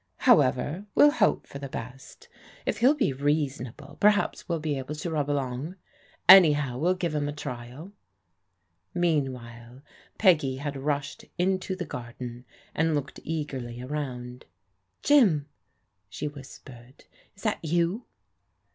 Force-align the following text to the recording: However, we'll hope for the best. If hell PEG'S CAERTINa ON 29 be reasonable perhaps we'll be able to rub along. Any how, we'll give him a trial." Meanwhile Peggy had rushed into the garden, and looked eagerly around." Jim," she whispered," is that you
However, 0.25 0.87
we'll 0.95 1.11
hope 1.11 1.45
for 1.45 1.59
the 1.59 1.69
best. 1.69 2.27
If 2.65 2.79
hell 2.79 2.95
PEG'S 2.95 3.01
CAERTINa 3.01 3.11
ON 3.11 3.17
29 3.17 3.17
be 3.17 3.23
reasonable 3.43 3.97
perhaps 3.99 4.49
we'll 4.49 4.59
be 4.59 4.75
able 4.75 4.95
to 4.95 5.11
rub 5.11 5.29
along. 5.29 5.75
Any 6.27 6.53
how, 6.53 6.79
we'll 6.79 6.95
give 6.95 7.13
him 7.13 7.29
a 7.29 7.31
trial." 7.31 7.93
Meanwhile 8.95 9.83
Peggy 10.17 10.57
had 10.57 10.75
rushed 10.75 11.25
into 11.37 11.75
the 11.75 11.85
garden, 11.85 12.45
and 12.73 12.95
looked 12.95 13.19
eagerly 13.23 13.79
around." 13.79 14.45
Jim," 15.03 15.45
she 16.09 16.27
whispered," 16.27 17.05
is 17.37 17.43
that 17.43 17.63
you 17.63 18.07